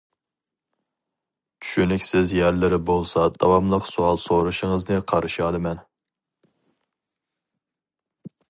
چۈشىنىكسىز 1.65 2.33
يەرلىرى 2.37 2.79
بولسا 2.91 3.27
داۋاملىق 3.35 3.85
سوئال 3.91 4.19
سورىشىڭىزنى 4.25 4.99
قارشى 5.13 5.47
ئالىمەن. 5.49 5.85